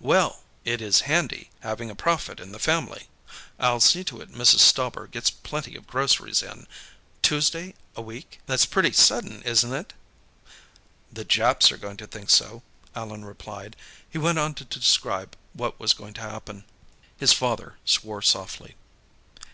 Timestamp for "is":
0.80-1.02